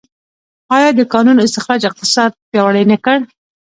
آیا 0.75 0.89
د 0.95 1.01
کانونو 1.13 1.39
استخراج 1.47 1.81
اقتصاد 1.89 2.31
پیاوړی 2.51 2.83
نه 2.91 2.97
کړ؟ 3.05 3.17